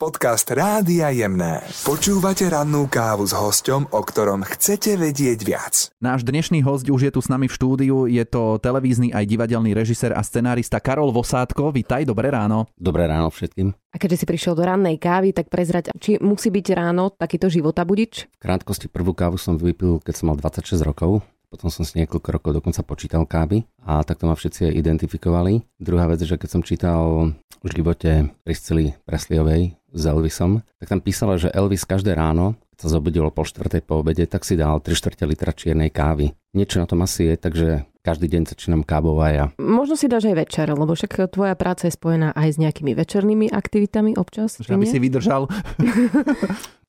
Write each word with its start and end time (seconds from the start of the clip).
Podcast 0.00 0.48
Rádia 0.48 1.12
Jemné. 1.12 1.60
Počúvate 1.84 2.48
rannú 2.48 2.88
kávu 2.88 3.28
s 3.28 3.36
hosťom, 3.36 3.92
o 3.92 4.00
ktorom 4.00 4.48
chcete 4.48 4.96
vedieť 4.96 5.44
viac. 5.44 5.92
Náš 6.00 6.24
dnešný 6.24 6.64
host 6.64 6.88
už 6.88 7.04
je 7.04 7.12
tu 7.12 7.20
s 7.20 7.28
nami 7.28 7.52
v 7.52 7.52
štúdiu. 7.52 8.08
Je 8.08 8.24
to 8.24 8.56
televízny 8.64 9.12
aj 9.12 9.28
divadelný 9.28 9.76
režisér 9.76 10.16
a 10.16 10.24
scenárista 10.24 10.80
Karol 10.80 11.12
Vosátko. 11.12 11.68
Vítaj, 11.68 12.08
dobré 12.08 12.32
ráno. 12.32 12.64
Dobré 12.80 13.04
ráno 13.12 13.28
všetkým. 13.28 13.76
A 13.92 14.00
keďže 14.00 14.24
si 14.24 14.30
prišiel 14.32 14.56
do 14.56 14.64
rannej 14.64 14.96
kávy, 14.96 15.36
tak 15.36 15.52
prezrať, 15.52 15.92
či 16.00 16.16
musí 16.16 16.48
byť 16.48 16.66
ráno 16.72 17.12
takýto 17.12 17.52
života 17.52 17.84
budič? 17.84 18.24
V 18.24 18.40
krátkosti 18.40 18.88
prvú 18.88 19.12
kávu 19.12 19.36
som 19.36 19.60
vypil, 19.60 20.00
keď 20.00 20.14
som 20.16 20.32
mal 20.32 20.40
26 20.40 20.80
rokov. 20.80 21.20
Potom 21.52 21.68
som 21.68 21.84
si 21.84 22.00
niekoľko 22.00 22.28
rokov 22.40 22.50
dokonca 22.56 22.80
počítal 22.86 23.28
kávy 23.28 23.68
a 23.84 24.00
takto 24.06 24.24
ma 24.24 24.38
všetci 24.38 24.70
identifikovali. 24.70 25.60
Druhá 25.76 26.08
vec, 26.08 26.24
že 26.24 26.38
keď 26.38 26.48
som 26.48 26.62
čítal 26.64 27.34
v 27.60 27.68
živote 27.68 28.30
Priscily 28.46 28.96
Presliovej 29.04 29.76
s 29.92 30.02
Elvisom, 30.06 30.62
tak 30.78 30.86
tam 30.88 31.00
písala, 31.02 31.36
že 31.36 31.52
Elvis 31.52 31.84
každé 31.84 32.14
ráno, 32.14 32.58
keď 32.74 32.78
sa 32.86 32.88
zobudilo 32.96 33.28
po 33.28 33.44
štvrtej 33.44 33.82
po 33.84 34.00
obede, 34.00 34.24
tak 34.24 34.46
si 34.46 34.56
dal 34.56 34.80
3 34.80 34.90
štvrte 34.94 35.24
litra 35.26 35.52
čiernej 35.52 35.92
kávy. 35.92 36.32
Niečo 36.56 36.82
na 36.82 36.86
tom 36.88 37.04
asi 37.04 37.30
je, 37.30 37.34
takže 37.36 37.68
každý 38.00 38.32
deň 38.32 38.42
začínam 38.48 38.82
kávou 38.82 39.20
aj 39.20 39.32
ja. 39.36 39.46
Možno 39.60 39.94
si 39.94 40.08
dáš 40.08 40.32
aj 40.32 40.36
večer, 40.40 40.66
lebo 40.72 40.96
však 40.96 41.28
tvoja 41.30 41.52
práca 41.52 41.84
je 41.86 41.92
spojená 41.92 42.32
aj 42.32 42.56
s 42.56 42.60
nejakými 42.60 42.96
večernými 42.96 43.52
aktivitami 43.52 44.16
občas. 44.16 44.56
Že 44.56 44.80
aby 44.80 44.86
nie? 44.88 44.92
si 44.92 44.98
vydržal. 44.98 45.42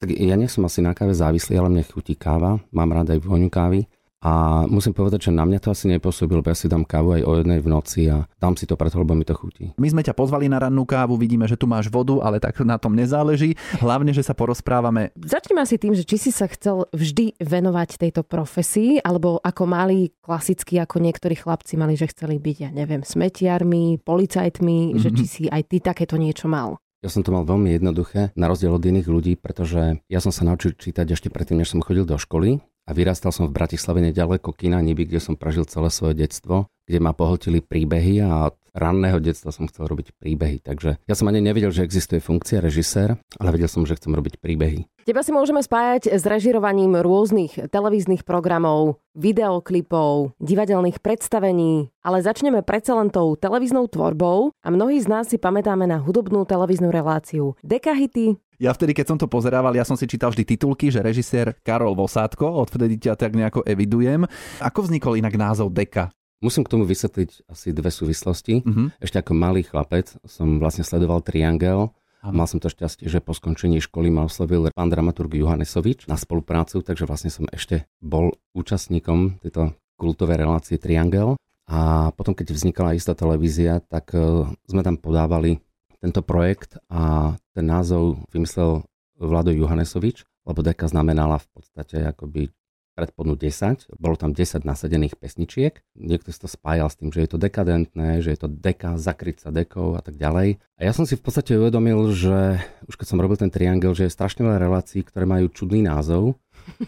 Tak 0.01 0.17
ja 0.17 0.33
nie 0.33 0.49
som 0.49 0.65
asi 0.65 0.81
na 0.81 0.97
káve 0.97 1.13
závislý, 1.13 1.61
ale 1.61 1.69
mne 1.69 1.85
chutí 1.85 2.17
káva. 2.17 2.57
Mám 2.73 2.89
rád 2.89 3.13
aj 3.13 3.21
vôňu 3.21 3.53
kávy. 3.53 3.85
A 4.21 4.63
musím 4.69 4.93
povedať, 4.93 5.29
že 5.29 5.31
na 5.33 5.49
mňa 5.49 5.59
to 5.65 5.73
asi 5.73 5.89
nepôsobil, 5.89 6.37
lebo 6.37 6.53
ja 6.53 6.57
si 6.57 6.69
dám 6.69 6.85
kávu 6.85 7.17
aj 7.17 7.25
o 7.25 7.31
jednej 7.41 7.57
v 7.57 7.67
noci 7.73 8.05
a 8.05 8.29
dám 8.37 8.53
si 8.53 8.69
to 8.69 8.77
preto, 8.77 9.01
lebo 9.01 9.17
mi 9.17 9.25
to 9.25 9.33
chutí. 9.33 9.73
My 9.81 9.89
sme 9.89 10.05
ťa 10.05 10.13
pozvali 10.13 10.45
na 10.45 10.61
rannú 10.61 10.85
kávu, 10.85 11.17
vidíme, 11.17 11.49
že 11.49 11.57
tu 11.57 11.65
máš 11.65 11.89
vodu, 11.89 12.21
ale 12.21 12.37
tak 12.37 12.61
na 12.61 12.77
tom 12.77 12.93
nezáleží. 12.93 13.57
Hlavne, 13.81 14.13
že 14.13 14.21
sa 14.21 14.37
porozprávame. 14.37 15.09
Začneme 15.17 15.65
asi 15.65 15.81
tým, 15.81 15.97
že 15.97 16.05
či 16.05 16.21
si 16.21 16.29
sa 16.29 16.45
chcel 16.45 16.85
vždy 16.93 17.41
venovať 17.41 17.97
tejto 17.97 18.21
profesii, 18.21 19.01
alebo 19.01 19.41
ako 19.41 19.63
mali 19.65 20.13
klasicky, 20.21 20.77
ako 20.77 21.01
niektorí 21.01 21.33
chlapci 21.33 21.81
mali, 21.81 21.97
že 21.97 22.13
chceli 22.13 22.37
byť, 22.37 22.57
ja 22.61 22.69
neviem, 22.69 23.01
smetiarmi, 23.01 24.05
policajtmi, 24.05 24.77
mm-hmm. 24.93 25.01
že 25.01 25.09
či 25.17 25.25
si 25.25 25.43
aj 25.49 25.65
ty 25.65 25.81
takéto 25.81 26.21
niečo 26.21 26.45
mal. 26.45 26.77
Ja 27.01 27.09
som 27.09 27.25
to 27.25 27.33
mal 27.33 27.41
veľmi 27.41 27.73
jednoduché, 27.73 28.29
na 28.37 28.45
rozdiel 28.45 28.77
od 28.77 28.85
iných 28.85 29.09
ľudí, 29.09 29.33
pretože 29.33 29.97
ja 30.05 30.21
som 30.21 30.29
sa 30.29 30.45
naučil 30.45 30.77
čítať 30.77 31.09
ešte 31.09 31.33
predtým, 31.33 31.57
než 31.57 31.73
som 31.73 31.81
chodil 31.81 32.05
do 32.05 32.13
školy 32.13 32.61
a 32.85 32.91
vyrastal 32.91 33.29
som 33.29 33.47
v 33.47 33.55
Bratislave 33.55 34.01
nedaleko 34.01 34.51
kina 34.51 34.81
Niby, 34.81 35.05
kde 35.05 35.21
som 35.21 35.37
prežil 35.37 35.63
celé 35.69 35.93
svoje 35.93 36.17
detstvo, 36.17 36.67
kde 36.89 36.99
ma 36.99 37.13
pohltili 37.13 37.61
príbehy 37.61 38.19
a 38.25 38.51
od 38.51 38.55
ranného 38.75 39.19
detstva 39.19 39.51
som 39.51 39.67
chcel 39.67 39.87
robiť 39.87 40.15
príbehy. 40.15 40.63
Takže 40.63 40.99
ja 41.03 41.15
som 41.15 41.27
ani 41.27 41.43
nevedel, 41.43 41.71
že 41.71 41.83
existuje 41.83 42.23
funkcia 42.23 42.63
režisér, 42.63 43.19
ale 43.39 43.49
vedel 43.51 43.67
som, 43.67 43.83
že 43.83 43.99
chcem 43.99 44.11
robiť 44.15 44.39
príbehy. 44.39 44.87
Teba 45.01 45.25
si 45.25 45.33
môžeme 45.33 45.59
spájať 45.59 46.13
s 46.13 46.23
režirovaním 46.23 46.99
rôznych 47.01 47.71
televíznych 47.73 48.21
programov, 48.21 49.01
videoklipov, 49.17 50.37
divadelných 50.39 51.01
predstavení, 51.01 51.89
ale 52.05 52.23
začneme 52.23 52.61
predsa 52.61 52.95
len 52.95 53.09
tou 53.09 53.33
televíznou 53.35 53.89
tvorbou 53.89 54.53
a 54.61 54.67
mnohí 54.69 55.01
z 55.01 55.07
nás 55.09 55.25
si 55.27 55.41
pamätáme 55.41 55.89
na 55.89 55.99
hudobnú 55.99 56.45
televíznu 56.47 56.93
reláciu 56.93 57.57
Dekahity, 57.65 58.37
Ja 58.61 58.77
vtedy, 58.77 58.93
keď 58.93 59.05
som 59.09 59.17
to 59.17 59.25
pozerával, 59.25 59.73
ja 59.73 59.81
som 59.81 59.97
si 59.97 60.05
čítal 60.05 60.29
vždy 60.29 60.45
titulky, 60.53 60.93
že 60.93 61.01
režisér 61.01 61.57
Karol 61.65 61.97
Vosátko, 61.97 62.45
odvtedy 62.45 63.01
ťa 63.01 63.17
tak 63.17 63.33
nejako 63.33 63.65
evidujem. 63.65 64.29
Ako 64.61 64.85
vznikol 64.85 65.17
inak 65.17 65.33
názov 65.33 65.73
Deka? 65.73 66.13
Musím 66.45 66.61
k 66.61 66.77
tomu 66.77 66.85
vysvetliť 66.85 67.49
asi 67.49 67.73
dve 67.73 67.89
súvislosti. 67.89 68.61
Mhm. 68.61 69.01
Ešte 69.01 69.17
ako 69.17 69.33
malý 69.33 69.65
chlapec 69.65 70.13
som 70.29 70.61
vlastne 70.61 70.85
sledoval 70.85 71.25
Triangel 71.25 71.89
a 72.21 72.29
Áno. 72.29 72.37
mal 72.37 72.45
som 72.45 72.61
to 72.61 72.69
šťastie, 72.69 73.09
že 73.09 73.17
po 73.17 73.33
skončení 73.33 73.81
školy 73.81 74.13
ma 74.13 74.29
oslovil 74.29 74.69
pán 74.69 74.93
dramaturg 74.93 75.33
Johannesovič 75.33 76.05
na 76.05 76.13
spoluprácu, 76.13 76.85
takže 76.85 77.09
vlastne 77.09 77.33
som 77.33 77.49
ešte 77.49 77.89
bol 77.97 78.37
účastníkom 78.53 79.41
tejto 79.41 79.73
kultovej 79.97 80.37
relácie 80.37 80.77
Triangel. 80.77 81.33
A 81.65 82.13
potom, 82.13 82.37
keď 82.37 82.53
vznikala 82.53 82.93
istá 82.93 83.17
televízia, 83.17 83.81
tak 83.89 84.13
eh, 84.13 84.45
sme 84.69 84.85
tam 84.85 85.01
podávali 85.01 85.57
tento 86.01 86.25
projekt 86.25 86.81
a 86.89 87.37
ten 87.53 87.65
názov 87.69 88.25
vymyslel 88.33 88.83
Vlado 89.21 89.53
Johannesovič, 89.53 90.25
lebo 90.49 90.65
deka 90.65 90.89
znamenala 90.89 91.37
v 91.37 91.47
podstate 91.53 92.01
akoby 92.09 92.49
predpodnú 92.91 93.39
10, 93.39 93.87
bolo 93.97 94.19
tam 94.19 94.35
10 94.35 94.67
nasadených 94.67 95.15
pesničiek. 95.15 95.79
Niekto 95.95 96.29
si 96.35 96.39
to 96.43 96.49
spájal 96.51 96.91
s 96.91 96.99
tým, 96.99 97.09
že 97.09 97.23
je 97.23 97.29
to 97.31 97.39
dekadentné, 97.39 98.19
že 98.19 98.35
je 98.35 98.39
to 98.45 98.49
deka, 98.51 98.99
zakryť 98.99 99.47
sa 99.47 99.49
dekou 99.49 99.95
a 99.95 100.01
tak 100.03 100.19
ďalej. 100.19 100.59
A 100.75 100.81
ja 100.83 100.91
som 100.91 101.07
si 101.07 101.15
v 101.15 101.23
podstate 101.23 101.55
uvedomil, 101.55 102.11
že 102.11 102.59
už 102.91 102.99
keď 102.99 103.07
som 103.07 103.21
robil 103.21 103.39
ten 103.39 103.49
triangel, 103.49 103.95
že 103.95 104.05
je 104.05 104.13
strašne 104.13 104.43
veľa 104.43 104.59
relácií, 104.59 105.01
ktoré 105.07 105.23
majú 105.23 105.47
čudný 105.47 105.81
názov. 105.81 106.35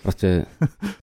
Proste, 0.04 0.50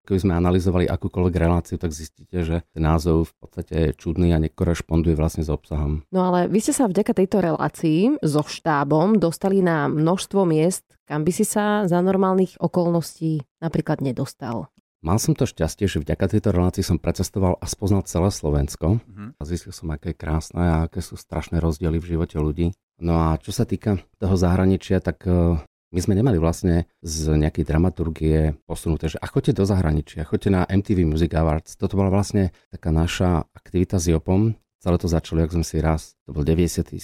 keby 0.07 0.19
sme 0.19 0.33
analyzovali 0.37 0.85
akúkoľvek 0.87 1.35
reláciu, 1.35 1.75
tak 1.75 1.91
zistíte, 1.91 2.43
že 2.43 2.63
ten 2.71 2.83
názov 2.83 3.29
v 3.29 3.33
podstate 3.39 3.73
je 3.75 3.97
čudný 3.97 4.31
a 4.31 4.41
nekorešponduje 4.41 5.17
vlastne 5.17 5.43
s 5.43 5.51
obsahom. 5.51 6.05
No 6.11 6.31
ale 6.31 6.47
vy 6.47 6.59
ste 6.63 6.73
sa 6.73 6.87
vďaka 6.87 7.13
tejto 7.17 7.43
relácii 7.43 8.21
so 8.23 8.43
štábom 8.45 9.19
dostali 9.19 9.59
na 9.59 9.91
množstvo 9.91 10.47
miest, 10.47 10.87
kam 11.07 11.23
by 11.23 11.31
si 11.31 11.45
sa 11.47 11.87
za 11.87 11.99
normálnych 12.03 12.59
okolností 12.59 13.43
napríklad 13.63 14.03
nedostal. 14.03 14.71
Mal 15.05 15.21
som 15.21 15.37
to 15.37 15.45
šťastie, 15.45 15.85
že 15.85 16.01
vďaka 16.01 16.25
tejto 16.25 16.49
relácii 16.49 16.81
som 16.81 16.97
precestoval 16.97 17.61
a 17.61 17.65
spoznal 17.69 18.01
celé 18.09 18.33
Slovensko. 18.33 18.97
Mhm. 19.05 19.37
A 19.37 19.41
zistil 19.45 19.71
som, 19.71 19.93
aké 19.93 20.11
je 20.11 20.19
krásne 20.19 20.59
a 20.59 20.89
aké 20.89 21.05
sú 21.05 21.15
strašné 21.15 21.61
rozdiely 21.61 22.01
v 22.01 22.17
živote 22.17 22.41
ľudí. 22.41 22.73
No 22.97 23.13
a 23.13 23.37
čo 23.37 23.53
sa 23.53 23.69
týka 23.69 24.01
toho 24.17 24.33
zahraničia, 24.33 24.97
tak 24.97 25.21
eh, 25.29 25.61
my 25.91 25.99
sme 26.03 26.19
nemali 26.19 26.35
vlastne 26.35 26.85
z 26.99 27.39
nejakej 27.39 27.63
dramaturgie 27.63 28.37
posunuté, 28.67 29.07
že 29.07 29.17
a 29.23 29.27
choďte 29.27 29.59
do 29.59 29.63
zahraničia, 29.63 30.27
choďte 30.27 30.49
na 30.51 30.61
MTV 30.67 31.07
Music 31.07 31.31
Awards. 31.31 31.79
Toto 31.79 31.95
bola 31.95 32.11
vlastne 32.11 32.51
taká 32.67 32.91
naša 32.91 33.47
aktivita 33.55 33.95
s 33.95 34.11
Jopom. 34.11 34.55
Celé 34.77 34.97
to 34.99 35.07
začalo, 35.09 35.41
jak 35.41 35.55
sme 35.55 35.65
si 35.65 35.79
raz, 35.79 36.13
to 36.27 36.35
bol 36.35 36.43
97. 36.43 36.99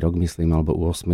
rok, 0.00 0.14
myslím, 0.16 0.54
alebo 0.54 0.72
8. 0.72 1.04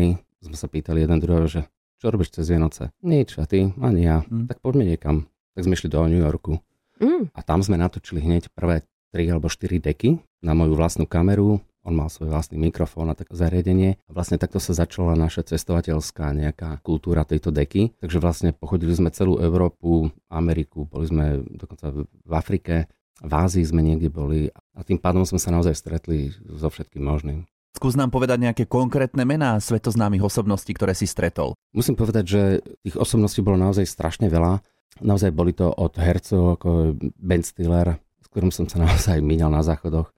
Sme 0.45 0.57
sa 0.57 0.69
pýtali 0.69 1.03
jeden 1.03 1.19
druhého, 1.19 1.49
že 1.49 1.61
čo 1.99 2.13
robíš 2.13 2.37
cez 2.37 2.53
Vianoce? 2.53 2.93
Nič, 3.01 3.41
a 3.41 3.49
ty? 3.49 3.73
Ani 3.81 4.05
ja. 4.05 4.21
Hm. 4.29 4.45
Tak 4.47 4.61
poďme 4.61 4.85
niekam. 4.85 5.25
Tak 5.57 5.65
sme 5.65 5.73
išli 5.73 5.89
do 5.89 6.05
New 6.05 6.21
Yorku. 6.21 6.61
Mm, 7.01 7.33
A 7.35 7.41
tam 7.43 7.65
sme 7.65 7.81
natočili 7.81 8.23
hneď 8.23 8.53
prvé 8.55 8.85
3 9.17 9.33
alebo 9.35 9.49
4 9.49 9.81
deky 9.81 10.21
na 10.45 10.53
moju 10.53 10.77
vlastnú 10.77 11.09
kameru. 11.09 11.65
On 11.85 11.93
mal 11.93 12.09
svoj 12.09 12.33
vlastný 12.33 12.57
mikrofón 12.57 13.13
a 13.13 13.15
také 13.15 13.37
zariadenie. 13.37 14.01
A 14.09 14.11
vlastne 14.11 14.41
takto 14.41 14.57
sa 14.57 14.73
začala 14.73 15.13
naša 15.15 15.45
cestovateľská 15.45 16.33
nejaká 16.33 16.81
kultúra 16.81 17.29
tejto 17.29 17.53
deky. 17.53 17.93
Takže 18.01 18.19
vlastne 18.19 18.51
pochodili 18.57 18.97
sme 18.97 19.13
celú 19.13 19.37
Európu, 19.37 20.09
Ameriku, 20.33 20.89
boli 20.89 21.07
sme 21.07 21.45
dokonca 21.45 21.93
v 21.93 22.09
v 22.25 22.33
Afrike, 22.33 22.75
v 23.23 23.33
Ázii 23.33 23.63
sme 23.63 23.85
niekde 23.85 24.11
boli. 24.11 24.51
A 24.75 24.83
tým 24.83 24.99
pádom 24.99 25.23
sme 25.23 25.39
sa 25.39 25.55
naozaj 25.55 25.79
stretli 25.79 26.35
so 26.35 26.67
všetkým 26.67 27.05
možným. 27.05 27.47
Skús 27.75 27.99
nám 27.99 28.15
povedať 28.15 28.39
nejaké 28.39 28.65
konkrétne 28.71 29.27
mená 29.27 29.59
svetoznámych 29.59 30.23
osobností, 30.23 30.75
ktoré 30.79 30.95
si 30.95 31.11
stretol. 31.11 31.59
Musím 31.75 31.99
povedať, 31.99 32.25
že 32.27 32.43
tých 32.87 32.95
osobností 32.95 33.43
bolo 33.43 33.59
naozaj 33.59 33.87
strašne 33.87 34.31
veľa. 34.31 34.63
Naozaj 35.03 35.35
boli 35.35 35.51
to 35.51 35.75
od 35.75 35.91
hercov 35.99 36.59
ako 36.59 36.95
Ben 37.19 37.43
Stiller, 37.43 37.99
s 38.23 38.27
ktorým 38.31 38.55
som 38.55 38.71
sa 38.71 38.79
naozaj 38.87 39.19
míňal 39.19 39.51
na 39.51 39.63
záchodoch, 39.67 40.11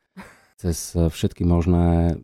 cez 0.56 0.92
všetky 0.92 1.44
možné 1.44 2.16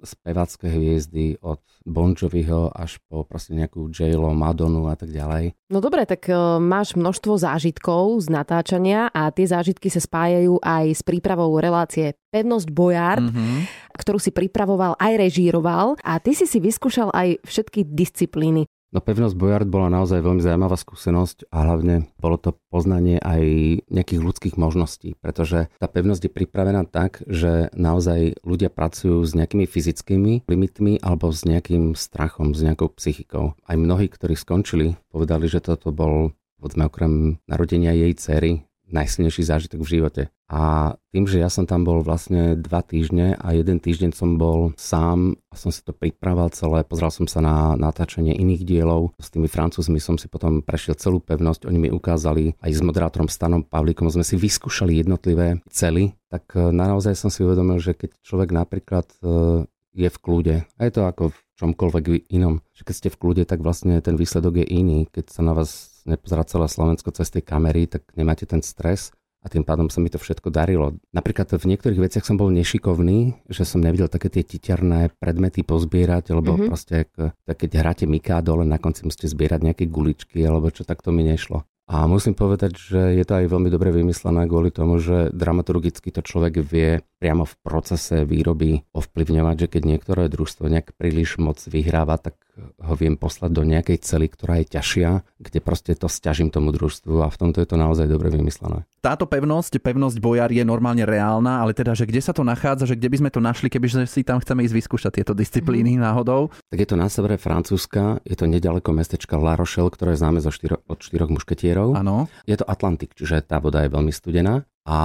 spevácké 0.00 0.72
hviezdy 0.72 1.36
od 1.40 1.60
Bon 1.84 2.12
Joviho 2.12 2.72
až 2.72 2.96
po 3.04 3.24
proste 3.24 3.52
nejakú 3.52 3.92
J-Lo, 3.92 4.32
Madonu 4.32 4.88
a 4.88 4.96
tak 4.96 5.12
ďalej. 5.12 5.52
No 5.68 5.84
dobre, 5.84 6.08
tak 6.08 6.24
e, 6.24 6.32
máš 6.56 6.96
množstvo 6.96 7.36
zážitkov 7.36 8.24
z 8.24 8.32
natáčania 8.32 9.12
a 9.12 9.28
tie 9.28 9.44
zážitky 9.44 9.92
sa 9.92 10.00
spájajú 10.00 10.56
aj 10.60 10.86
s 10.94 11.02
prípravou 11.04 11.52
relácie 11.56 12.16
Pevnosť 12.32 12.68
Bojard, 12.72 13.28
Mhm. 13.28 13.68
ktorú 13.92 14.16
si 14.16 14.32
pripravoval 14.32 14.96
aj 14.96 15.20
režíroval 15.20 16.00
a 16.00 16.16
ty 16.16 16.32
si 16.32 16.48
si 16.48 16.60
vyskúšal 16.60 17.12
aj 17.12 17.44
všetky 17.44 17.84
disciplíny. 17.84 18.64
No 18.90 18.98
pevnosť 18.98 19.38
Bojard 19.38 19.70
bola 19.70 19.86
naozaj 19.86 20.18
veľmi 20.18 20.42
zaujímavá 20.42 20.74
skúsenosť 20.74 21.46
a 21.54 21.62
hlavne 21.62 22.10
bolo 22.18 22.34
to 22.42 22.58
poznanie 22.74 23.22
aj 23.22 23.42
nejakých 23.86 24.18
ľudských 24.18 24.54
možností, 24.58 25.14
pretože 25.22 25.70
tá 25.78 25.86
pevnosť 25.86 26.26
je 26.26 26.32
pripravená 26.34 26.82
tak, 26.90 27.22
že 27.30 27.70
naozaj 27.70 28.42
ľudia 28.42 28.66
pracujú 28.66 29.22
s 29.22 29.30
nejakými 29.38 29.70
fyzickými 29.70 30.42
limitmi 30.50 30.98
alebo 31.06 31.30
s 31.30 31.46
nejakým 31.46 31.94
strachom, 31.94 32.50
s 32.50 32.66
nejakou 32.66 32.90
psychikou. 32.98 33.54
Aj 33.62 33.78
mnohí, 33.78 34.10
ktorí 34.10 34.34
skončili, 34.34 34.98
povedali, 35.14 35.46
že 35.46 35.62
toto 35.62 35.94
bol 35.94 36.34
povedzme 36.58 36.90
okrem 36.90 37.38
narodenia 37.46 37.94
jej 37.94 38.12
cery 38.18 38.52
najsilnejší 38.92 39.42
zážitok 39.46 39.80
v 39.82 39.92
živote. 39.98 40.22
A 40.50 40.94
tým, 41.14 41.30
že 41.30 41.38
ja 41.38 41.46
som 41.46 41.62
tam 41.62 41.86
bol 41.86 42.02
vlastne 42.02 42.58
dva 42.58 42.82
týždne 42.82 43.38
a 43.38 43.54
jeden 43.54 43.78
týždeň 43.78 44.10
som 44.10 44.34
bol 44.34 44.74
sám 44.74 45.38
a 45.50 45.54
som 45.54 45.70
si 45.70 45.82
to 45.86 45.94
pripravoval 45.94 46.50
celé, 46.50 46.82
pozrel 46.82 47.14
som 47.14 47.30
sa 47.30 47.38
na 47.38 47.78
natáčanie 47.78 48.34
iných 48.34 48.66
dielov. 48.66 49.14
S 49.22 49.30
tými 49.30 49.46
francúzmi 49.46 50.02
som 50.02 50.18
si 50.18 50.26
potom 50.26 50.58
prešiel 50.58 50.98
celú 50.98 51.22
pevnosť, 51.22 51.70
oni 51.70 51.78
mi 51.78 51.90
ukázali 51.94 52.58
aj 52.58 52.70
s 52.70 52.82
moderátorom 52.82 53.30
Stanom 53.30 53.62
Pavlíkom, 53.62 54.10
sme 54.10 54.26
si 54.26 54.34
vyskúšali 54.34 54.98
jednotlivé 54.98 55.62
cely, 55.70 56.18
tak 56.26 56.50
e, 56.58 56.74
naozaj 56.74 57.14
som 57.14 57.30
si 57.30 57.46
uvedomil, 57.46 57.78
že 57.78 57.94
keď 57.94 58.10
človek 58.26 58.50
napríklad 58.50 59.06
e, 59.22 59.66
je 59.94 60.08
v 60.10 60.18
kľude. 60.18 60.56
A 60.78 60.80
je 60.86 60.92
to 60.94 61.02
ako 61.06 61.34
v 61.34 61.38
čomkoľvek 61.58 62.04
inom. 62.30 62.62
Že 62.74 62.82
keď 62.86 62.94
ste 62.94 63.08
v 63.10 63.18
kľude, 63.18 63.42
tak 63.46 63.60
vlastne 63.60 63.98
ten 63.98 64.14
výsledok 64.14 64.62
je 64.62 64.66
iný. 64.70 65.10
Keď 65.10 65.34
sa 65.34 65.42
na 65.42 65.52
vás 65.52 65.89
nepozerá 66.06 66.46
celé 66.46 66.66
Slovensko 66.70 67.10
cez 67.12 67.28
tie 67.28 67.42
kamery, 67.44 67.90
tak 67.90 68.06
nemáte 68.14 68.46
ten 68.46 68.60
stres 68.60 69.12
a 69.40 69.48
tým 69.48 69.64
pádom 69.64 69.88
sa 69.88 70.04
mi 70.04 70.12
to 70.12 70.20
všetko 70.20 70.52
darilo. 70.52 71.00
Napríklad 71.16 71.48
v 71.56 71.70
niektorých 71.72 72.00
veciach 72.04 72.24
som 72.28 72.36
bol 72.36 72.52
nešikovný, 72.52 73.48
že 73.48 73.64
som 73.64 73.80
nevidel 73.80 74.12
také 74.12 74.28
tie 74.28 74.44
tiťarné 74.44 75.16
predmety 75.16 75.64
pozbierať, 75.64 76.36
lebo 76.36 76.56
mm-hmm. 76.56 76.68
proste 76.68 77.08
ak, 77.08 77.12
keď 77.48 77.70
hráte 77.80 78.04
Mikado, 78.04 78.60
len 78.60 78.68
na 78.68 78.76
konci 78.76 79.08
musíte 79.08 79.32
zbierať 79.32 79.60
nejaké 79.64 79.84
guličky, 79.88 80.44
alebo 80.44 80.68
čo, 80.68 80.84
tak 80.84 81.00
to 81.00 81.08
mi 81.08 81.24
nešlo. 81.24 81.64
A 81.90 82.06
musím 82.06 82.38
povedať, 82.38 82.78
že 82.78 83.18
je 83.18 83.24
to 83.26 83.42
aj 83.42 83.50
veľmi 83.50 83.66
dobre 83.66 83.90
vymyslené 83.90 84.46
kvôli 84.46 84.70
tomu, 84.70 85.02
že 85.02 85.34
dramaturgicky 85.34 86.14
to 86.14 86.22
človek 86.22 86.62
vie 86.62 87.02
priamo 87.18 87.42
v 87.42 87.58
procese 87.66 88.22
výroby 88.22 88.86
ovplyvňovať, 88.94 89.56
že 89.66 89.66
keď 89.66 89.82
niektoré 89.90 90.30
družstvo 90.30 90.70
nejak 90.70 90.94
príliš 90.94 91.42
moc 91.42 91.58
vyhráva, 91.66 92.14
tak 92.22 92.38
ho 92.60 92.94
viem 92.96 93.16
poslať 93.16 93.50
do 93.52 93.62
nejakej 93.64 93.98
cely, 94.02 94.26
ktorá 94.30 94.60
je 94.62 94.76
ťažšia, 94.76 95.10
kde 95.40 95.60
proste 95.60 95.92
to 95.96 96.06
stiažím 96.06 96.52
tomu 96.52 96.72
družstvu 96.72 97.24
a 97.24 97.28
v 97.28 97.36
tomto 97.36 97.58
je 97.60 97.68
to 97.68 97.76
naozaj 97.76 98.06
dobre 98.06 98.28
vymyslené. 98.32 98.84
Táto 99.00 99.24
pevnosť, 99.24 99.80
pevnosť 99.80 100.20
Bojar 100.20 100.52
je 100.52 100.60
normálne 100.60 101.02
reálna, 101.08 101.64
ale 101.64 101.72
teda, 101.72 101.96
že 101.96 102.04
kde 102.04 102.20
sa 102.20 102.36
to 102.36 102.44
nachádza, 102.44 102.84
že 102.84 102.96
kde 103.00 103.08
by 103.08 103.16
sme 103.24 103.30
to 103.32 103.40
našli, 103.40 103.72
keby 103.72 103.86
si 104.04 104.20
tam 104.22 104.38
chceme 104.44 104.60
ísť 104.64 104.76
vyskúšať 104.76 105.12
tieto 105.20 105.32
disciplíny 105.32 105.96
mm. 105.96 106.04
náhodou? 106.04 106.52
Tak 106.68 106.78
je 106.78 106.88
to 106.88 106.96
na 107.00 107.08
severe 107.08 107.40
Francúzska, 107.40 108.20
je 108.28 108.36
to 108.36 108.44
nedaleko 108.44 108.92
mestečka 108.92 109.40
La 109.40 109.56
Rochelle, 109.56 109.88
ktoré 109.88 110.14
je 110.14 110.20
známe 110.20 110.44
zo 110.44 110.52
štyro, 110.52 110.84
od 110.84 111.00
štyroch 111.00 111.32
mušketierov. 111.32 111.96
Áno. 111.96 112.28
Je 112.44 112.60
to 112.60 112.68
Atlantik, 112.68 113.16
čiže 113.16 113.40
tá 113.40 113.56
voda 113.56 113.80
je 113.84 113.90
veľmi 113.92 114.12
studená 114.12 114.68
a 114.88 114.98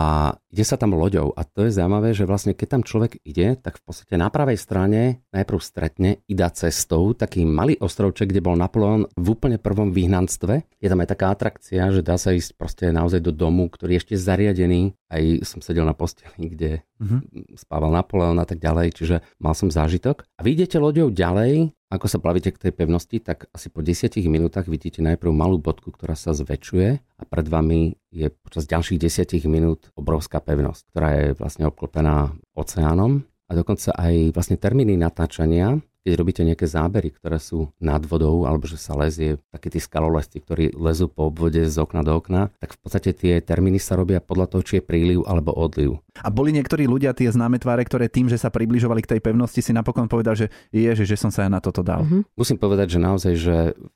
ide 0.56 0.64
sa 0.64 0.80
tam 0.80 0.96
loďou. 0.96 1.36
A 1.36 1.44
to 1.44 1.68
je 1.68 1.76
zaujímavé, 1.76 2.16
že 2.16 2.24
vlastne 2.24 2.56
keď 2.56 2.80
tam 2.80 2.84
človek 2.88 3.20
ide, 3.28 3.60
tak 3.60 3.84
v 3.84 3.84
podstate 3.84 4.16
na 4.16 4.32
pravej 4.32 4.56
strane 4.56 5.20
najprv 5.36 5.60
stretne, 5.60 6.24
ida 6.32 6.48
cestou, 6.56 7.12
taký 7.12 7.44
malý 7.44 7.76
ostrovček, 7.84 8.32
kde 8.32 8.40
bol 8.40 8.56
Napoleon 8.56 9.12
v 9.20 9.28
úplne 9.36 9.60
prvom 9.60 9.92
vyhnanstve. 9.92 10.64
Je 10.80 10.88
tam 10.88 11.04
aj 11.04 11.12
taká 11.12 11.36
atrakcia, 11.36 11.92
že 11.92 12.00
dá 12.00 12.16
sa 12.16 12.32
ísť 12.32 12.56
proste 12.56 12.88
naozaj 12.90 13.20
do 13.20 13.36
domu, 13.36 13.68
ktorý 13.68 14.00
je 14.00 14.02
ešte 14.08 14.16
zariadený. 14.16 14.96
Aj 15.12 15.24
som 15.44 15.60
sedel 15.60 15.84
na 15.84 15.94
posteli, 15.94 16.50
kde 16.50 16.72
mm-hmm. 16.98 17.60
spával 17.60 17.92
Napoleon 17.92 18.40
a 18.40 18.48
tak 18.48 18.64
ďalej, 18.64 18.96
čiže 18.96 19.16
mal 19.44 19.54
som 19.54 19.68
zážitok. 19.68 20.24
A 20.40 20.44
vy 20.44 20.56
idete 20.56 20.80
loďou 20.80 21.12
ďalej 21.12 21.76
ako 21.90 22.06
sa 22.10 22.18
plavíte 22.18 22.50
k 22.50 22.62
tej 22.68 22.74
pevnosti, 22.74 23.22
tak 23.22 23.46
asi 23.54 23.70
po 23.70 23.86
10 23.86 24.18
minútach 24.26 24.66
vidíte 24.66 25.06
najprv 25.06 25.32
malú 25.32 25.62
bodku, 25.62 25.94
ktorá 25.94 26.18
sa 26.18 26.34
zväčšuje 26.34 26.90
a 26.98 27.24
pred 27.24 27.48
vami 27.48 27.94
je 28.10 28.34
počas 28.34 28.66
ďalších 28.66 28.98
10 28.98 29.46
minút 29.46 29.94
obrovská 29.94 30.42
pevnosť, 30.42 30.82
ktorá 30.90 31.10
je 31.14 31.26
vlastne 31.38 31.70
obklopená 31.70 32.34
oceánom 32.58 33.22
a 33.46 33.52
dokonca 33.54 33.94
aj 33.94 34.34
vlastne 34.34 34.58
termíny 34.58 34.98
natáčania 34.98 35.78
keď 36.06 36.14
robíte 36.22 36.46
nejaké 36.46 36.70
zábery, 36.70 37.10
ktoré 37.18 37.42
sú 37.42 37.74
nad 37.82 37.98
vodou, 38.06 38.46
alebo 38.46 38.70
že 38.70 38.78
sa 38.78 38.94
lezie, 38.94 39.42
také 39.50 39.74
tí 39.74 39.82
skalolesti, 39.82 40.38
ktorí 40.38 40.78
lezú 40.78 41.10
po 41.10 41.34
obvode 41.34 41.66
z 41.66 41.82
okna 41.82 42.06
do 42.06 42.14
okna, 42.14 42.54
tak 42.62 42.78
v 42.78 42.80
podstate 42.86 43.10
tie 43.18 43.42
termíny 43.42 43.82
sa 43.82 43.98
robia 43.98 44.22
podľa 44.22 44.54
toho, 44.54 44.62
či 44.62 44.74
je 44.78 44.86
príliv 44.86 45.26
alebo 45.26 45.50
odliv. 45.58 45.98
A 46.24 46.32
boli 46.32 46.56
niektorí 46.56 46.88
ľudia, 46.88 47.12
tie 47.12 47.28
známe 47.28 47.60
tváre, 47.60 47.84
ktoré 47.84 48.08
tým, 48.08 48.32
že 48.32 48.40
sa 48.40 48.48
približovali 48.48 49.04
k 49.04 49.18
tej 49.18 49.20
pevnosti, 49.20 49.60
si 49.60 49.76
napokon 49.76 50.08
povedal, 50.08 50.38
že 50.38 50.48
je, 50.72 50.88
že 50.96 51.16
som 51.20 51.34
sa 51.34 51.44
aj 51.44 51.52
na 51.52 51.60
toto 51.60 51.84
dal. 51.84 52.08
Mm-hmm. 52.08 52.22
Musím 52.40 52.58
povedať, 52.62 52.96
že 52.96 53.00
naozaj, 53.04 53.34
že 53.36 53.56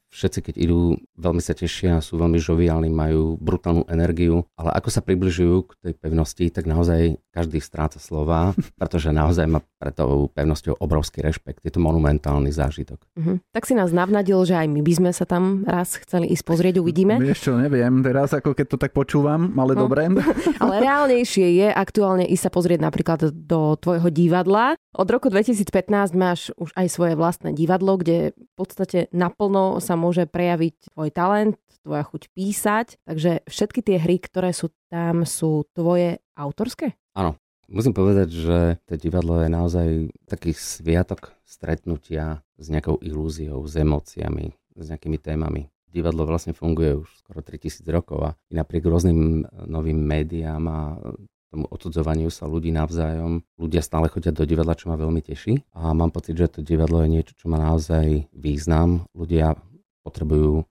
všetci, 0.09 0.39
keď 0.51 0.55
idú, 0.57 0.97
veľmi 1.15 1.39
sa 1.39 1.53
tešia, 1.53 2.01
sú 2.01 2.17
veľmi 2.17 2.41
žoviálni, 2.41 2.89
majú 2.89 3.37
brutálnu 3.37 3.85
energiu, 3.87 4.43
ale 4.57 4.73
ako 4.73 4.89
sa 4.89 5.05
približujú 5.05 5.55
k 5.69 5.71
tej 5.85 5.93
pevnosti, 5.95 6.45
tak 6.49 6.65
naozaj 6.65 7.21
každý 7.29 7.61
stráca 7.61 8.01
slova, 8.01 8.57
pretože 8.79 9.13
naozaj 9.13 9.45
má 9.45 9.61
pre 9.79 9.93
tou 9.93 10.27
pevnosťou 10.33 10.81
obrovský 10.81 11.23
rešpekt. 11.23 11.63
Je 11.63 11.71
to 11.71 11.79
monumentálny 11.79 12.51
zážitok. 12.51 12.99
Uh-huh. 13.15 13.39
Tak 13.55 13.69
si 13.69 13.77
nás 13.77 13.93
navnadil, 13.95 14.41
že 14.43 14.57
aj 14.57 14.67
my 14.67 14.81
by 14.83 14.93
sme 14.97 15.11
sa 15.13 15.23
tam 15.23 15.63
raz 15.63 15.95
chceli 16.03 16.27
ísť 16.33 16.43
pozrieť, 16.43 16.75
uvidíme. 16.81 17.15
Vieš 17.21 17.39
čo, 17.47 17.51
neviem, 17.55 18.01
teraz 18.03 18.33
ako 18.33 18.57
keď 18.57 18.65
to 18.65 18.77
tak 18.81 18.91
počúvam, 18.91 19.55
ale 19.55 19.77
no. 19.77 19.87
dobre. 19.87 20.09
ale 20.63 20.73
reálnejšie 20.83 21.47
je 21.63 21.67
aktuálne 21.69 22.08
ísť 22.17 22.49
sa 22.49 22.51
pozrieť 22.53 22.79
napríklad 22.81 23.29
do 23.29 23.77
tvojho 23.77 24.09
divadla. 24.09 24.73
Od 24.97 25.05
roku 25.05 25.29
2015 25.29 26.17
máš 26.17 26.49
už 26.57 26.73
aj 26.73 26.87
svoje 26.89 27.13
vlastné 27.13 27.53
divadlo, 27.53 28.01
kde 28.01 28.33
v 28.33 28.53
podstate 28.57 29.05
naplno 29.13 29.77
sa 29.77 29.93
môže 29.93 30.25
prejaviť 30.25 30.97
tvoj 30.97 31.09
talent, 31.13 31.59
tvoja 31.85 32.01
chuť 32.01 32.23
písať. 32.33 32.87
Takže 33.05 33.45
všetky 33.45 33.79
tie 33.85 33.97
hry, 34.01 34.17
ktoré 34.17 34.49
sú 34.49 34.73
tam, 34.89 35.29
sú 35.29 35.69
tvoje 35.77 36.17
autorské? 36.33 36.97
Áno. 37.13 37.37
Musím 37.69 37.93
povedať, 37.93 38.33
že 38.33 38.81
to 38.89 38.97
divadlo 38.97 39.45
je 39.45 39.49
naozaj 39.53 39.87
taký 40.25 40.57
sviatok 40.57 41.37
stretnutia 41.45 42.41
s 42.57 42.65
nejakou 42.65 42.97
ilúziou, 42.97 43.61
s 43.69 43.77
emóciami, 43.77 44.57
s 44.73 44.85
nejakými 44.89 45.21
témami. 45.21 45.69
Divadlo 45.85 46.25
vlastne 46.25 46.57
funguje 46.57 46.97
už 46.97 47.09
skoro 47.21 47.45
3000 47.45 47.85
rokov 47.93 48.19
a 48.25 48.31
napriek 48.49 48.89
rôznym 48.89 49.45
novým 49.69 50.01
médiám 50.01 50.65
a 50.65 50.97
tomu 51.49 51.65
odsudzovaniu 51.69 52.29
sa 52.29 52.45
ľudí 52.45 52.69
navzájom. 52.69 53.41
Ľudia 53.57 53.81
stále 53.81 54.07
chodia 54.07 54.29
do 54.29 54.45
divadla, 54.45 54.77
čo 54.77 54.89
ma 54.89 54.95
veľmi 54.95 55.21
teší. 55.25 55.65
A 55.73 55.91
mám 55.97 56.13
pocit, 56.13 56.37
že 56.37 56.47
to 56.47 56.59
divadlo 56.61 57.01
je 57.03 57.09
niečo, 57.09 57.33
čo 57.33 57.49
má 57.49 57.57
naozaj 57.57 58.29
význam. 58.31 59.09
Ľudia 59.17 59.57
potrebujú 60.05 60.69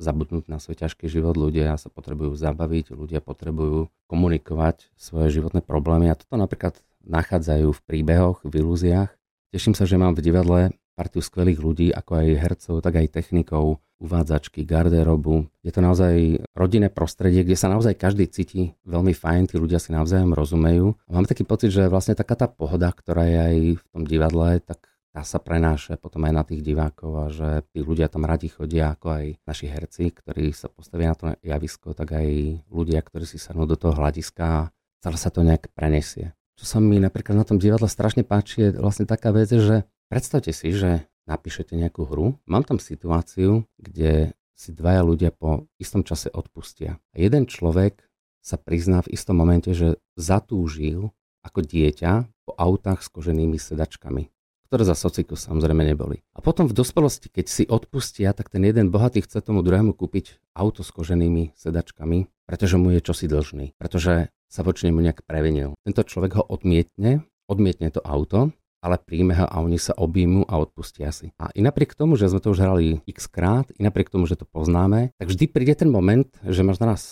zabudnúť 0.00 0.48
na 0.48 0.56
svoj 0.56 0.80
ťažký 0.80 1.12
život, 1.12 1.36
ľudia 1.36 1.76
sa 1.76 1.92
potrebujú 1.92 2.32
zabaviť, 2.32 2.96
ľudia 2.96 3.20
potrebujú 3.20 3.92
komunikovať 4.08 4.88
svoje 4.96 5.28
životné 5.36 5.60
problémy 5.60 6.08
a 6.08 6.16
toto 6.16 6.40
napríklad 6.40 6.80
nachádzajú 7.04 7.68
v 7.68 7.84
príbehoch, 7.84 8.40
v 8.40 8.64
ilúziách. 8.64 9.12
Teším 9.52 9.76
sa, 9.76 9.84
že 9.84 10.00
mám 10.00 10.16
v 10.16 10.24
divadle 10.24 10.72
partiu 11.00 11.24
skvelých 11.24 11.56
ľudí, 11.56 11.88
ako 11.96 12.20
aj 12.20 12.28
hercov, 12.36 12.76
tak 12.84 13.00
aj 13.00 13.08
technikov, 13.08 13.80
uvádzačky, 14.04 14.68
garderobu. 14.68 15.48
Je 15.64 15.72
to 15.72 15.80
naozaj 15.80 16.44
rodinné 16.52 16.92
prostredie, 16.92 17.40
kde 17.40 17.56
sa 17.56 17.72
naozaj 17.72 17.96
každý 17.96 18.28
cíti 18.28 18.76
veľmi 18.84 19.16
fajn, 19.16 19.48
tí 19.48 19.56
ľudia 19.56 19.80
si 19.80 19.96
navzájom 19.96 20.36
rozumejú. 20.36 20.92
A 21.08 21.10
mám 21.16 21.24
taký 21.24 21.48
pocit, 21.48 21.72
že 21.72 21.88
vlastne 21.88 22.12
taká 22.12 22.36
tá 22.36 22.52
pohoda, 22.52 22.92
ktorá 22.92 23.24
je 23.24 23.38
aj 23.40 23.56
v 23.80 23.84
tom 23.96 24.02
divadle, 24.04 24.60
tak 24.60 24.84
tá 25.10 25.26
sa 25.26 25.42
prenáša 25.42 25.98
potom 25.98 26.22
aj 26.28 26.32
na 26.36 26.44
tých 26.46 26.62
divákov 26.62 27.10
a 27.18 27.26
že 27.34 27.48
tí 27.74 27.82
ľudia 27.82 28.06
tam 28.06 28.28
radi 28.28 28.46
chodia, 28.46 28.94
ako 28.94 29.06
aj 29.10 29.24
naši 29.42 29.66
herci, 29.66 30.04
ktorí 30.14 30.54
sa 30.54 30.70
postavia 30.70 31.10
na 31.10 31.16
to 31.18 31.24
javisko, 31.42 31.98
tak 31.98 32.14
aj 32.14 32.28
ľudia, 32.70 33.02
ktorí 33.02 33.26
si 33.26 33.40
sadnú 33.40 33.66
do 33.66 33.74
toho 33.74 33.96
hľadiska 33.98 34.44
a 34.46 34.68
celé 35.02 35.16
sa 35.18 35.30
to 35.34 35.42
nejak 35.42 35.66
prenesie. 35.74 36.30
Čo 36.54 36.76
sa 36.76 36.78
mi 36.78 37.02
napríklad 37.02 37.34
na 37.34 37.42
tom 37.42 37.58
divadle 37.58 37.90
strašne 37.90 38.22
páči, 38.22 38.70
je 38.70 38.78
vlastne 38.78 39.08
taká 39.08 39.34
vec, 39.34 39.50
že 39.50 39.82
predstavte 40.10 40.50
si, 40.50 40.74
že 40.74 41.06
napíšete 41.30 41.78
nejakú 41.78 42.04
hru, 42.04 42.36
mám 42.50 42.66
tam 42.66 42.82
situáciu, 42.82 43.64
kde 43.78 44.34
si 44.58 44.74
dvaja 44.74 45.06
ľudia 45.06 45.30
po 45.30 45.70
istom 45.78 46.02
čase 46.02 46.28
odpustia. 46.28 46.98
A 47.14 47.22
jeden 47.22 47.46
človek 47.46 48.02
sa 48.42 48.58
prizná 48.58 49.00
v 49.00 49.16
istom 49.16 49.38
momente, 49.38 49.70
že 49.72 49.96
zatúžil 50.18 51.14
ako 51.40 51.64
dieťa 51.64 52.28
po 52.44 52.52
autách 52.58 53.00
s 53.00 53.08
koženými 53.08 53.56
sedačkami 53.56 54.28
ktoré 54.70 54.86
za 54.86 54.94
sociku 54.94 55.34
samozrejme 55.34 55.82
neboli. 55.82 56.22
A 56.30 56.38
potom 56.38 56.70
v 56.70 56.78
dospelosti, 56.78 57.26
keď 57.26 57.46
si 57.50 57.66
odpustia, 57.66 58.30
tak 58.30 58.54
ten 58.54 58.62
jeden 58.62 58.94
bohatý 58.94 59.18
chce 59.18 59.42
tomu 59.42 59.66
druhému 59.66 59.98
kúpiť 59.98 60.38
auto 60.54 60.86
s 60.86 60.94
koženými 60.94 61.58
sedačkami, 61.58 62.30
pretože 62.46 62.78
mu 62.78 62.94
je 62.94 63.02
čosi 63.02 63.26
dlžný, 63.26 63.74
pretože 63.74 64.30
sa 64.46 64.62
voči 64.62 64.86
nemu 64.86 65.02
nejak 65.02 65.26
previnil. 65.26 65.74
Tento 65.82 66.06
človek 66.06 66.38
ho 66.38 66.44
odmietne, 66.46 67.26
odmietne 67.50 67.90
to 67.90 67.98
auto, 68.06 68.54
ale 68.80 68.96
príjme 69.00 69.36
ho 69.36 69.46
a 69.46 69.60
oni 69.60 69.76
sa 69.76 69.92
objímu 69.96 70.48
a 70.48 70.56
odpustia 70.60 71.12
si. 71.12 71.32
A 71.36 71.52
i 71.52 71.60
napriek 71.60 71.92
tomu, 71.92 72.16
že 72.16 72.28
sme 72.32 72.40
to 72.40 72.52
už 72.52 72.60
hrali 72.64 73.04
x 73.04 73.28
krát, 73.28 73.68
i 73.76 73.84
napriek 73.84 74.08
tomu, 74.08 74.24
že 74.24 74.40
to 74.40 74.48
poznáme, 74.48 75.12
tak 75.20 75.28
vždy 75.28 75.44
príde 75.52 75.76
ten 75.76 75.92
moment, 75.92 76.28
že 76.44 76.64
máš 76.64 76.80
na 76.80 76.96
nás 76.96 77.02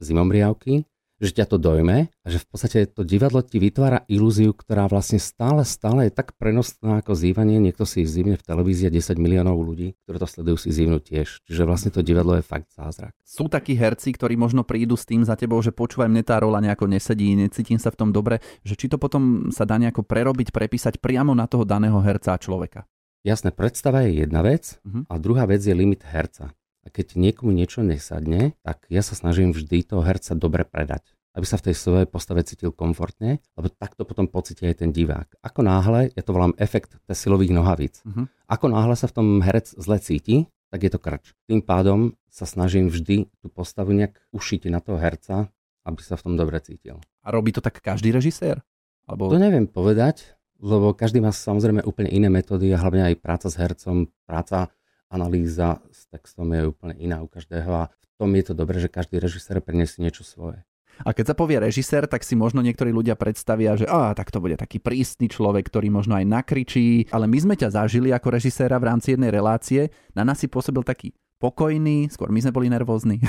zimomriavky 0.00 0.84
že 1.16 1.32
ťa 1.32 1.46
to 1.48 1.56
dojme 1.56 2.12
a 2.12 2.26
že 2.28 2.38
v 2.42 2.46
podstate 2.46 2.78
to 2.92 3.00
divadlo 3.00 3.40
ti 3.40 3.56
vytvára 3.56 4.04
ilúziu, 4.08 4.52
ktorá 4.52 4.84
vlastne 4.88 5.16
stále, 5.16 5.64
stále 5.64 6.08
je 6.08 6.12
tak 6.12 6.36
prenosná 6.36 7.00
ako 7.00 7.16
zývanie. 7.16 7.56
Niekto 7.56 7.88
si 7.88 8.04
zívne 8.04 8.36
v 8.36 8.44
televízii 8.44 8.92
10 8.92 9.16
miliónov 9.16 9.56
ľudí, 9.56 9.96
ktorí 10.04 10.16
to 10.20 10.28
sledujú, 10.28 10.56
si 10.60 10.70
zívnu 10.76 11.00
tiež. 11.00 11.40
Čiže 11.48 11.62
vlastne 11.64 11.90
to 11.92 12.04
divadlo 12.04 12.36
je 12.36 12.44
fakt 12.44 12.68
zázrak. 12.76 13.16
Sú 13.24 13.48
takí 13.48 13.72
herci, 13.72 14.12
ktorí 14.12 14.36
možno 14.36 14.62
prídu 14.62 14.94
s 14.94 15.08
tým 15.08 15.24
za 15.24 15.34
tebou, 15.40 15.60
že 15.64 15.72
počúvaj, 15.72 16.12
mne 16.12 16.24
tá 16.26 16.36
rola 16.36 16.60
nejako 16.60 16.88
nesedí, 16.90 17.32
necítim 17.32 17.80
sa 17.80 17.88
v 17.88 17.98
tom 18.04 18.10
dobre, 18.12 18.44
že 18.60 18.76
či 18.76 18.92
to 18.92 19.00
potom 19.00 19.48
sa 19.48 19.64
dá 19.64 19.80
nejako 19.80 20.04
prerobiť, 20.04 20.52
prepísať 20.52 21.00
priamo 21.00 21.32
na 21.32 21.48
toho 21.48 21.64
daného 21.64 21.96
herca 22.04 22.36
a 22.36 22.40
človeka. 22.40 22.84
Jasné, 23.26 23.50
predstava 23.50 24.06
je 24.06 24.22
jedna 24.22 24.38
vec 24.46 24.78
uh-huh. 24.86 25.02
a 25.10 25.14
druhá 25.18 25.50
vec 25.50 25.58
je 25.58 25.74
limit 25.74 26.06
herca. 26.06 26.54
A 26.86 26.88
keď 26.88 27.18
niekomu 27.18 27.50
niečo 27.50 27.82
nesadne, 27.82 28.54
tak 28.62 28.86
ja 28.86 29.02
sa 29.02 29.18
snažím 29.18 29.50
vždy 29.50 29.82
toho 29.82 30.06
herca 30.06 30.38
dobre 30.38 30.62
predať 30.62 31.02
aby 31.36 31.44
sa 31.44 31.60
v 31.60 31.68
tej 31.68 31.74
svojej 31.76 32.08
postave 32.08 32.40
cítil 32.48 32.72
komfortne, 32.72 33.44
lebo 33.60 33.68
takto 33.68 34.08
potom 34.08 34.24
pocíti 34.24 34.64
aj 34.64 34.80
ten 34.80 34.90
divák. 34.90 35.36
Ako 35.44 35.60
náhle, 35.60 36.08
ja 36.16 36.24
to 36.24 36.32
volám 36.32 36.56
efekt 36.56 36.96
silových 37.12 37.52
nohavíc, 37.52 38.00
uh-huh. 38.08 38.24
ako 38.48 38.72
náhle 38.72 38.96
sa 38.96 39.04
v 39.04 39.14
tom 39.20 39.28
herec 39.44 39.68
zle 39.76 40.00
cíti, 40.00 40.48
tak 40.72 40.88
je 40.88 40.90
to 40.90 40.98
krč. 40.98 41.36
Tým 41.44 41.60
pádom 41.60 42.16
sa 42.32 42.48
snažím 42.48 42.88
vždy 42.88 43.28
tú 43.28 43.46
postavu 43.52 43.92
nejak 43.92 44.16
ušiť 44.32 44.72
na 44.72 44.80
toho 44.80 44.96
herca, 44.96 45.52
aby 45.84 46.00
sa 46.00 46.16
v 46.16 46.24
tom 46.24 46.34
dobre 46.40 46.58
cítil. 46.64 46.98
A 47.22 47.28
robí 47.30 47.52
to 47.52 47.60
tak 47.60 47.84
každý 47.84 48.10
režisér? 48.10 48.64
Alebo... 49.06 49.30
To 49.30 49.38
neviem 49.38 49.68
povedať. 49.68 50.34
lebo 50.56 50.96
každý 50.96 51.20
má 51.20 51.36
samozrejme 51.36 51.84
úplne 51.84 52.08
iné 52.08 52.32
metódy 52.32 52.72
a 52.72 52.80
hlavne 52.80 53.12
aj 53.12 53.20
práca 53.20 53.52
s 53.52 53.60
hercom, 53.60 54.08
práca, 54.24 54.72
analýza 55.12 55.82
s 55.90 56.10
textom 56.10 56.50
je 56.52 56.70
úplne 56.70 56.94
iná 56.98 57.22
u 57.22 57.28
každého 57.30 57.70
a 57.70 57.84
v 57.90 58.14
tom 58.18 58.30
je 58.32 58.44
to 58.46 58.54
dobré, 58.56 58.80
že 58.80 58.92
každý 58.92 59.20
režisér 59.20 59.60
priniesie 59.60 60.00
niečo 60.00 60.24
svoje. 60.24 60.64
A 61.04 61.12
keď 61.12 61.32
sa 61.32 61.36
povie 61.36 61.60
režisér, 61.60 62.08
tak 62.08 62.24
si 62.24 62.32
možno 62.32 62.64
niektorí 62.64 62.88
ľudia 62.88 63.20
predstavia, 63.20 63.76
že 63.76 63.84
á, 63.84 64.16
tak 64.16 64.32
to 64.32 64.40
bude 64.40 64.56
taký 64.56 64.80
prísny 64.80 65.28
človek, 65.28 65.68
ktorý 65.68 65.92
možno 65.92 66.16
aj 66.16 66.24
nakričí, 66.24 67.04
ale 67.12 67.28
my 67.28 67.36
sme 67.36 67.54
ťa 67.58 67.76
zažili 67.76 68.16
ako 68.16 68.32
režiséra 68.32 68.80
v 68.80 68.88
rámci 68.88 69.12
jednej 69.12 69.28
relácie, 69.28 69.92
na 70.16 70.24
nás 70.24 70.40
si 70.40 70.48
pôsobil 70.48 70.80
taký 70.80 71.12
pokojný, 71.36 72.08
skôr 72.08 72.32
my 72.32 72.40
sme 72.40 72.52
boli 72.54 72.66
nervózni. 72.72 73.20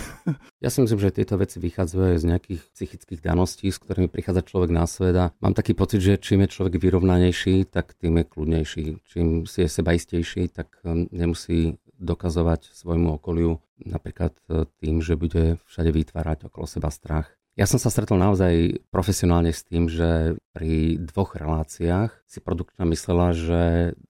Ja 0.58 0.74
si 0.74 0.82
myslím, 0.82 0.98
že 0.98 1.14
tieto 1.14 1.38
veci 1.38 1.62
vychádzajú 1.62 2.18
z 2.18 2.26
nejakých 2.34 2.62
psychických 2.74 3.22
daností, 3.22 3.70
s 3.70 3.78
ktorými 3.78 4.10
prichádza 4.10 4.42
človek 4.42 4.74
na 4.74 4.90
svet 4.90 5.14
a 5.14 5.30
mám 5.38 5.54
taký 5.54 5.78
pocit, 5.78 6.02
že 6.02 6.18
čím 6.18 6.42
je 6.44 6.50
človek 6.50 6.82
vyrovnanejší, 6.82 7.70
tak 7.70 7.94
tým 7.94 8.18
je 8.18 8.26
kľudnejší. 8.26 8.86
Čím 9.06 9.46
si 9.46 9.62
je 9.62 9.70
sebaistejší, 9.70 10.50
tak 10.50 10.82
hm, 10.82 11.14
nemusí 11.14 11.78
dokazovať 12.02 12.74
svojmu 12.74 13.22
okoliu 13.22 13.62
napríklad 13.86 14.34
e, 14.50 14.66
tým, 14.82 15.02
že 15.06 15.14
bude 15.14 15.62
všade 15.70 15.94
vytvárať 15.94 16.50
okolo 16.50 16.66
seba 16.66 16.90
strach. 16.90 17.37
Ja 17.58 17.66
som 17.66 17.82
sa 17.82 17.90
stretol 17.90 18.22
naozaj 18.22 18.86
profesionálne 18.94 19.50
s 19.50 19.66
tým, 19.66 19.90
že 19.90 20.38
pri 20.54 21.02
dvoch 21.02 21.34
reláciách 21.34 22.14
si 22.30 22.38
produkčná 22.38 22.86
myslela, 22.86 23.34
že 23.34 23.62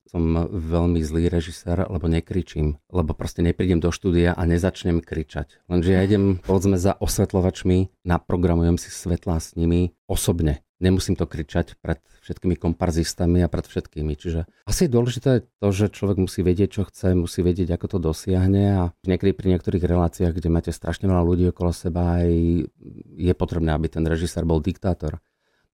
som 0.04 0.52
veľmi 0.52 1.00
zlý 1.00 1.32
režisér, 1.32 1.88
lebo 1.88 2.12
nekričím, 2.12 2.76
lebo 2.92 3.16
proste 3.16 3.40
neprídem 3.40 3.80
do 3.80 3.88
štúdia 3.88 4.36
a 4.36 4.44
nezačnem 4.44 5.00
kričať. 5.00 5.64
Lenže 5.64 5.96
ja 5.96 6.04
idem, 6.04 6.44
povedzme, 6.44 6.76
za 6.76 6.92
osvetľovačmi, 7.00 8.04
naprogramujem 8.04 8.76
si 8.76 8.92
svetla 8.92 9.40
s 9.40 9.56
nimi 9.56 9.96
osobne 10.04 10.60
nemusím 10.78 11.18
to 11.18 11.26
kričať 11.26 11.78
pred 11.82 11.98
všetkými 12.22 12.54
komparzistami 12.54 13.42
a 13.42 13.50
pred 13.50 13.66
všetkými. 13.66 14.14
Čiže 14.14 14.46
asi 14.66 14.86
je 14.86 14.94
dôležité 14.94 15.30
to, 15.58 15.68
že 15.74 15.90
človek 15.90 16.22
musí 16.22 16.40
vedieť, 16.46 16.80
čo 16.80 16.82
chce, 16.86 17.18
musí 17.18 17.42
vedieť, 17.42 17.74
ako 17.74 17.86
to 17.86 17.98
dosiahne 17.98 18.64
a 18.78 18.82
niekedy 19.06 19.34
pri 19.34 19.58
niektorých 19.58 19.84
reláciách, 19.84 20.34
kde 20.38 20.48
máte 20.48 20.70
strašne 20.70 21.10
veľa 21.10 21.22
ľudí 21.26 21.44
okolo 21.50 21.74
seba, 21.74 22.22
aj 22.22 22.30
je 23.18 23.32
potrebné, 23.34 23.74
aby 23.74 23.90
ten 23.90 24.04
režisér 24.06 24.46
bol 24.46 24.62
diktátor. 24.62 25.18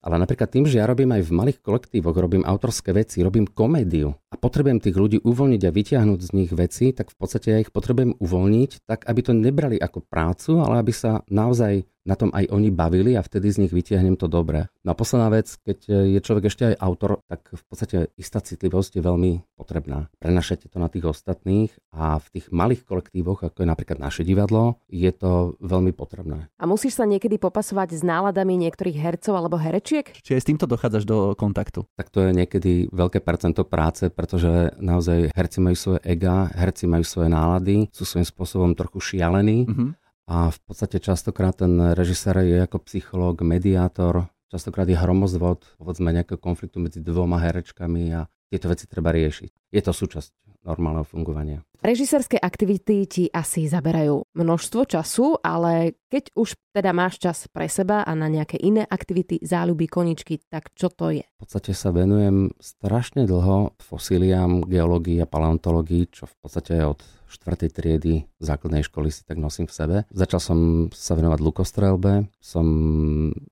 Ale 0.04 0.20
napríklad 0.20 0.52
tým, 0.52 0.68
že 0.68 0.76
ja 0.76 0.84
robím 0.84 1.16
aj 1.16 1.24
v 1.24 1.32
malých 1.32 1.58
kolektívoch, 1.64 2.12
robím 2.12 2.44
autorské 2.44 2.92
veci, 2.92 3.24
robím 3.24 3.48
komédiu 3.48 4.12
a 4.34 4.36
potrebujem 4.36 4.82
tých 4.82 4.98
ľudí 4.98 5.18
uvoľniť 5.22 5.62
a 5.62 5.70
vytiahnuť 5.70 6.20
z 6.26 6.30
nich 6.34 6.50
veci, 6.50 6.90
tak 6.90 7.14
v 7.14 7.16
podstate 7.22 7.48
ja 7.54 7.62
ich 7.62 7.70
potrebujem 7.70 8.18
uvoľniť, 8.18 8.82
tak 8.82 9.06
aby 9.06 9.20
to 9.22 9.30
nebrali 9.30 9.78
ako 9.78 10.02
prácu, 10.02 10.58
ale 10.58 10.82
aby 10.82 10.90
sa 10.90 11.22
naozaj 11.30 11.86
na 12.04 12.20
tom 12.20 12.28
aj 12.36 12.52
oni 12.52 12.68
bavili 12.68 13.16
a 13.16 13.24
vtedy 13.24 13.48
z 13.48 13.64
nich 13.64 13.72
vytiahnem 13.72 14.20
to 14.20 14.28
dobré. 14.28 14.68
No 14.84 14.92
a 14.92 14.98
posledná 14.98 15.32
vec, 15.32 15.48
keď 15.64 15.88
je 15.88 16.20
človek 16.20 16.52
ešte 16.52 16.76
aj 16.76 16.80
autor, 16.84 17.24
tak 17.24 17.48
v 17.48 17.64
podstate 17.64 18.12
istá 18.20 18.44
citlivosť 18.44 19.00
je 19.00 19.02
veľmi 19.02 19.32
potrebná. 19.56 20.12
Prenašate 20.20 20.68
to 20.68 20.76
na 20.76 20.92
tých 20.92 21.08
ostatných 21.08 21.72
a 21.96 22.20
v 22.20 22.26
tých 22.28 22.52
malých 22.52 22.84
kolektívoch, 22.84 23.48
ako 23.48 23.64
je 23.64 23.68
napríklad 23.72 23.96
naše 23.96 24.20
divadlo, 24.20 24.84
je 24.92 25.08
to 25.16 25.56
veľmi 25.64 25.96
potrebné. 25.96 26.52
A 26.60 26.68
musíš 26.68 27.00
sa 27.00 27.08
niekedy 27.08 27.40
popasovať 27.40 27.96
s 27.96 28.02
náladami 28.04 28.60
niektorých 28.60 29.00
hercov 29.00 29.40
alebo 29.40 29.56
herečiek? 29.56 30.04
Či 30.20 30.36
aj 30.36 30.42
s 30.44 30.48
týmto 30.52 30.68
dochádzaš 30.68 31.08
do 31.08 31.32
kontaktu? 31.32 31.88
Tak 31.96 32.12
to 32.12 32.20
je 32.28 32.36
niekedy 32.36 32.92
veľké 32.92 33.24
percento 33.24 33.64
práce, 33.64 34.12
pretože 34.24 34.72
naozaj 34.80 35.36
herci 35.36 35.58
majú 35.60 35.76
svoje 35.76 36.00
ega, 36.08 36.48
herci 36.56 36.88
majú 36.88 37.04
svoje 37.04 37.28
nálady, 37.28 37.92
sú 37.92 38.08
svojím 38.08 38.24
spôsobom 38.24 38.72
trochu 38.72 39.12
šialení. 39.12 39.68
Mm-hmm 39.68 39.90
a 40.24 40.48
v 40.48 40.58
podstate 40.64 41.04
častokrát 41.04 41.60
ten 41.60 41.92
režisér 41.92 42.48
je 42.48 42.64
ako 42.64 42.80
psychológ, 42.88 43.44
mediátor, 43.44 44.32
častokrát 44.48 44.88
je 44.88 44.96
hromozvod, 44.96 45.68
povedzme 45.76 46.16
nejakého 46.16 46.40
konfliktu 46.40 46.80
medzi 46.80 47.04
dvoma 47.04 47.36
herečkami 47.44 48.16
a 48.16 48.24
tieto 48.48 48.72
veci 48.72 48.88
treba 48.88 49.12
riešiť. 49.12 49.52
Je 49.68 49.82
to 49.84 49.92
súčasť 49.92 50.32
normálneho 50.64 51.04
fungovania. 51.04 51.60
Režisérske 51.84 52.40
aktivity 52.40 53.04
ti 53.04 53.24
asi 53.28 53.68
zaberajú 53.68 54.24
množstvo 54.32 54.88
času, 54.88 55.36
ale 55.44 56.00
keď 56.08 56.32
už 56.32 56.56
teda 56.72 56.96
máš 56.96 57.20
čas 57.20 57.44
pre 57.52 57.68
seba 57.68 58.00
a 58.00 58.16
na 58.16 58.32
nejaké 58.32 58.56
iné 58.56 58.88
aktivity, 58.88 59.36
záľuby, 59.44 59.84
koničky, 59.84 60.40
tak 60.48 60.72
čo 60.72 60.88
to 60.88 61.12
je? 61.12 61.28
V 61.28 61.40
podstate 61.44 61.76
sa 61.76 61.92
venujem 61.92 62.56
strašne 62.56 63.28
dlho 63.28 63.76
fosíliám, 63.76 64.64
geológii 64.64 65.20
a 65.20 65.28
paleontológii, 65.28 66.08
čo 66.08 66.24
v 66.24 66.34
podstate 66.40 66.80
od 66.88 67.04
štvrtej 67.28 67.70
triedy 67.76 68.14
základnej 68.40 68.80
školy 68.80 69.12
si 69.12 69.20
tak 69.28 69.36
nosím 69.36 69.68
v 69.68 69.76
sebe. 69.76 69.96
Začal 70.08 70.40
som 70.40 70.58
sa 70.88 71.12
venovať 71.12 71.40
lukostrelbe, 71.44 72.32
som 72.40 72.66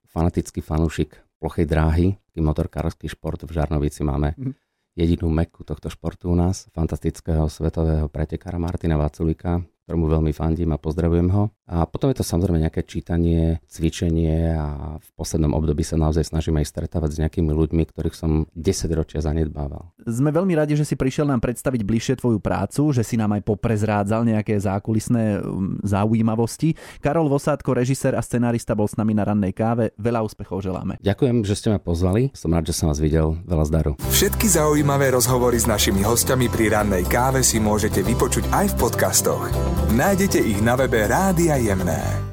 fanatický 0.09 0.64
fanúšik 0.64 1.21
plochej 1.37 1.69
dráhy, 1.69 2.16
motorkársky 2.40 3.12
šport 3.12 3.45
v 3.45 3.52
Žarnovici 3.52 4.00
máme 4.00 4.33
mhm. 4.40 4.57
Jedinú 4.94 5.32
meku 5.32 5.64
tohto 5.64 5.88
športu 5.88 6.32
u 6.32 6.37
nás, 6.37 6.68
fantastického 6.76 7.49
svetového 7.49 8.08
pretekára 8.12 8.61
Martina 8.61 9.00
Vaculika, 9.00 9.64
ktorému 9.88 10.06
veľmi 10.06 10.32
fandím 10.32 10.70
a 10.72 10.80
pozdravujem 10.80 11.28
ho. 11.34 11.50
A 11.66 11.84
potom 11.90 12.08
je 12.12 12.22
to 12.22 12.25
samozrejme 12.25 12.62
nejaké 12.62 12.87
čítanie, 12.87 13.58
cvičenie 13.66 14.54
a 14.54 14.96
v 14.96 15.08
poslednom 15.18 15.52
období 15.58 15.82
sa 15.82 15.99
naozaj 15.99 16.30
snažím 16.30 16.62
aj 16.62 16.70
stretávať 16.70 17.18
s 17.18 17.20
nejakými 17.20 17.50
ľuďmi, 17.50 17.82
ktorých 17.90 18.16
som 18.16 18.46
10 18.54 18.88
ročia 18.94 19.18
zanedbával. 19.20 19.90
Sme 20.06 20.35
veľmi 20.35 20.54
radi, 20.59 20.75
že 20.75 20.87
si 20.87 20.99
prišiel 20.99 21.28
nám 21.28 21.40
predstaviť 21.42 21.80
bližšie 21.82 22.14
tvoju 22.18 22.38
prácu, 22.42 22.90
že 22.90 23.06
si 23.06 23.14
nám 23.14 23.38
aj 23.38 23.42
poprezrádzal 23.47 24.26
nejaké 24.26 24.59
zákulisné 24.59 25.40
um, 25.42 25.78
zaujímavosti. 25.82 26.75
Karol 26.99 27.30
Vosádko, 27.30 27.76
režisér 27.76 28.18
a 28.18 28.23
scenárista 28.23 28.75
bol 28.75 28.90
s 28.90 28.99
nami 28.99 29.14
na 29.14 29.26
rannej 29.26 29.54
káve. 29.54 29.94
Veľa 29.99 30.26
úspechov 30.26 30.62
želáme. 30.62 30.99
Ďakujem, 31.02 31.47
že 31.47 31.54
ste 31.54 31.68
ma 31.71 31.78
pozvali. 31.78 32.35
Som 32.35 32.54
rád, 32.54 32.71
že 32.71 32.75
som 32.76 32.90
vás 32.90 32.99
videl. 32.99 33.38
Veľa 33.47 33.64
zdaru. 33.68 33.92
Všetky 34.11 34.47
zaujímavé 34.50 35.14
rozhovory 35.14 35.59
s 35.59 35.71
našimi 35.71 36.02
hostiami 36.02 36.50
pri 36.50 36.75
rannej 36.75 37.04
káve 37.06 37.47
si 37.47 37.62
môžete 37.62 38.02
vypočuť 38.02 38.50
aj 38.50 38.66
v 38.75 38.78
podcastoch. 38.78 39.44
Nájdete 39.92 40.40
ich 40.40 40.59
na 40.64 40.75
webe 40.75 41.04
Rádia 41.06 41.61
Jemné. 41.61 42.31